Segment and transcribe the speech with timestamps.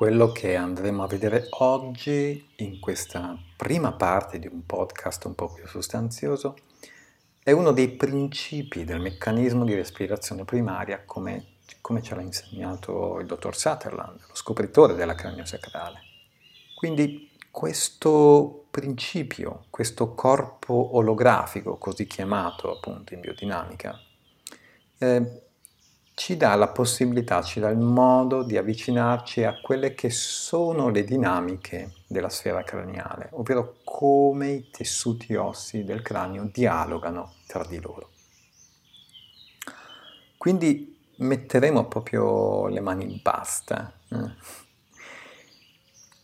[0.00, 5.52] Quello che andremo a vedere oggi in questa prima parte di un podcast un po'
[5.52, 6.56] più sostanzioso
[7.42, 13.26] è uno dei principi del meccanismo di respirazione primaria come, come ce l'ha insegnato il
[13.26, 16.00] dottor Sutherland, lo scopritore della craniosacrale.
[16.74, 24.00] Quindi questo principio, questo corpo olografico, così chiamato appunto in biodinamica,
[24.96, 25.42] eh,
[26.20, 31.02] ci dà la possibilità, ci dà il modo di avvicinarci a quelle che sono le
[31.02, 38.10] dinamiche della sfera craniale, ovvero come i tessuti ossi del cranio dialogano tra di loro.
[40.36, 43.90] Quindi metteremo proprio le mani in pasta.
[44.10, 44.34] Eh.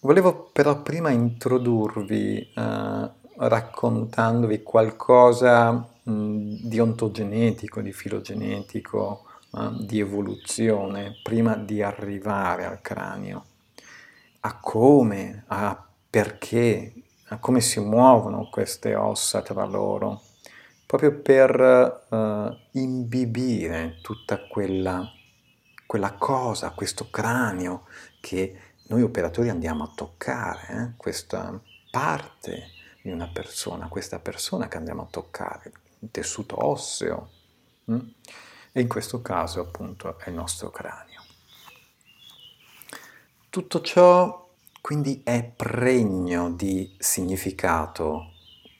[0.00, 5.70] Volevo però prima introdurvi eh, raccontandovi qualcosa
[6.02, 9.26] mh, di ontogenetico, di filogenetico,
[9.80, 13.44] di evoluzione prima di arrivare al cranio,
[14.40, 16.94] a come, a perché,
[17.28, 20.22] a come si muovono queste ossa tra loro,
[20.86, 25.06] proprio per uh, imbibire tutta quella,
[25.86, 27.84] quella cosa, questo cranio
[28.20, 28.58] che
[28.88, 30.96] noi operatori andiamo a toccare, eh?
[30.96, 31.58] questa
[31.90, 32.70] parte
[33.02, 37.30] di una persona, questa persona che andiamo a toccare, il tessuto osseo.
[37.84, 37.98] Hm?
[38.72, 41.20] E in questo caso appunto è il nostro cranio.
[43.48, 44.42] Tutto ciò
[44.80, 48.32] quindi è pregno di significato,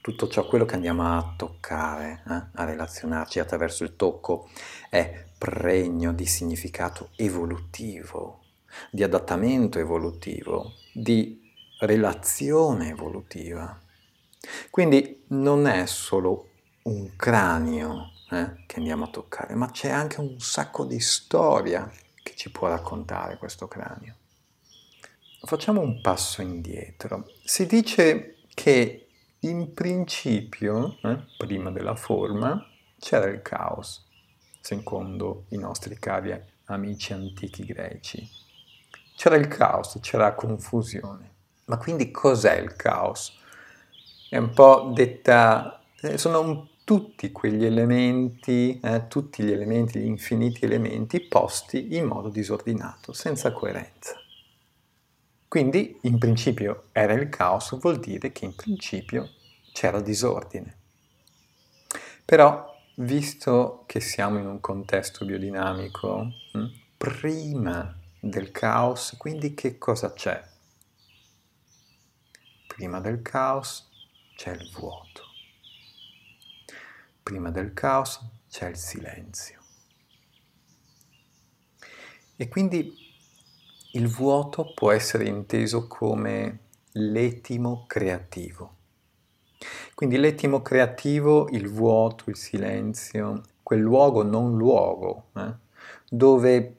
[0.00, 4.48] tutto ciò quello che andiamo a toccare, eh, a relazionarci attraverso il tocco,
[4.88, 8.44] è pregno di significato evolutivo,
[8.92, 13.76] di adattamento evolutivo, di relazione evolutiva.
[14.70, 16.50] Quindi non è solo
[16.82, 21.90] un cranio eh, che andiamo a toccare, ma c'è anche un sacco di storia
[22.22, 24.16] che ci può raccontare questo cranio.
[25.40, 27.26] Facciamo un passo indietro.
[27.42, 29.08] Si dice che
[29.40, 32.66] in principio, eh, prima della forma,
[32.98, 34.04] c'era il caos,
[34.60, 38.28] secondo i nostri cari amici antichi greci.
[39.16, 41.34] C'era il caos, c'era confusione.
[41.66, 43.38] Ma quindi cos'è il caos?
[44.28, 50.06] È un po' detta, eh, sono un tutti quegli elementi, eh, tutti gli elementi, gli
[50.06, 54.18] infiniti elementi posti in modo disordinato, senza coerenza.
[55.46, 59.28] Quindi in principio era il caos, vuol dire che in principio
[59.70, 60.78] c'era disordine.
[62.24, 66.66] Però, visto che siamo in un contesto biodinamico, hm,
[66.96, 70.42] prima del caos, quindi che cosa c'è?
[72.66, 73.90] Prima del caos
[74.34, 75.27] c'è il vuoto
[77.28, 79.60] prima del caos c'è il silenzio.
[82.36, 82.90] E quindi
[83.92, 86.60] il vuoto può essere inteso come
[86.92, 88.76] l'etimo creativo.
[89.94, 95.54] Quindi l'etimo creativo, il vuoto, il silenzio, quel luogo non luogo, eh,
[96.08, 96.76] dove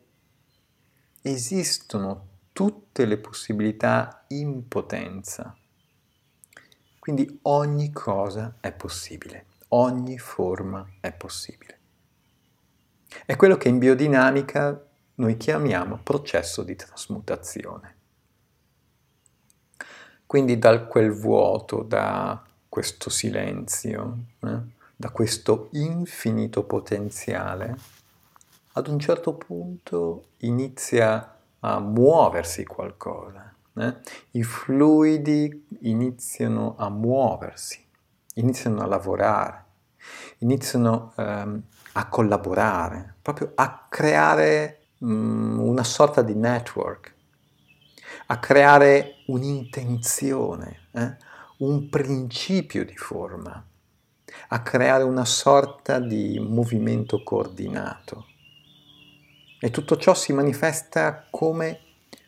[1.22, 5.56] esistono tutte le possibilità in potenza.
[6.98, 11.78] Quindi ogni cosa è possibile ogni forma è possibile.
[13.26, 14.86] È quello che in biodinamica
[15.16, 17.96] noi chiamiamo processo di trasmutazione.
[20.26, 24.58] Quindi da quel vuoto, da questo silenzio, eh,
[24.96, 27.76] da questo infinito potenziale,
[28.74, 33.54] ad un certo punto inizia a muoversi qualcosa.
[33.76, 33.96] Eh?
[34.32, 37.84] I fluidi iniziano a muoversi
[38.36, 39.66] iniziano a lavorare,
[40.40, 41.64] iniziano ehm,
[41.94, 47.16] a collaborare, proprio a creare um, una sorta di network,
[48.28, 51.18] a creare un'intenzione, eh?
[51.60, 53.66] un principio di forma,
[54.50, 58.26] a creare una sorta di movimento coordinato.
[59.62, 61.82] E tutto ciò si manifesta come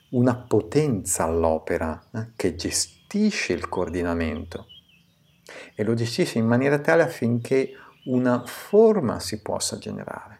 [0.10, 2.31] una potenza all'opera eh?
[2.36, 4.66] che gestisce il coordinamento
[5.75, 7.74] e lo gestisce in maniera tale affinché
[8.06, 10.39] una forma si possa generare.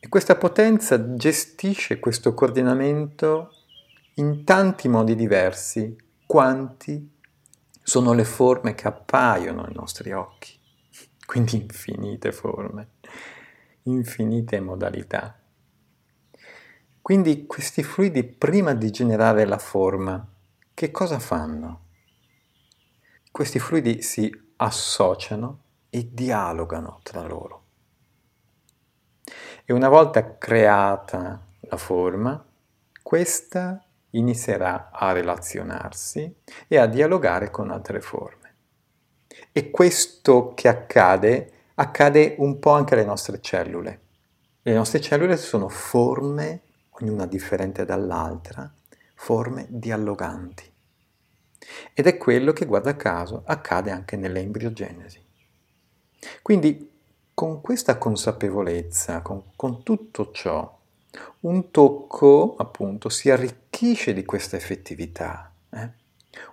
[0.00, 3.50] E questa potenza gestisce questo coordinamento
[4.14, 5.96] in tanti modi diversi,
[6.26, 7.10] quanti
[7.82, 10.58] sono le forme che appaiono ai nostri occhi.
[11.24, 12.88] Quindi infinite forme,
[13.84, 15.38] infinite modalità.
[17.00, 20.26] Quindi questi fluidi, prima di generare la forma,
[20.72, 21.83] che cosa fanno?
[23.34, 27.62] Questi fluidi si associano e dialogano tra loro.
[29.64, 32.46] E una volta creata la forma,
[33.02, 36.32] questa inizierà a relazionarsi
[36.68, 38.54] e a dialogare con altre forme.
[39.50, 44.00] E questo che accade, accade un po' anche alle nostre cellule.
[44.62, 48.72] Le nostre cellule sono forme, ognuna differente dall'altra,
[49.12, 50.73] forme dialoganti.
[51.92, 55.22] Ed è quello che, guarda caso, accade anche nell'embriogenesi.
[56.42, 56.90] Quindi,
[57.34, 60.80] con questa consapevolezza, con, con tutto ciò,
[61.40, 65.52] un tocco, appunto, si arricchisce di questa effettività.
[65.70, 65.90] Eh?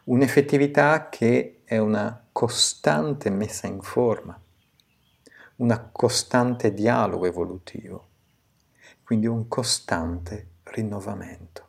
[0.06, 4.40] Un'effettività che è una costante messa in forma,
[5.58, 8.08] un costante dialogo evolutivo,
[9.04, 11.61] quindi un costante rinnovamento.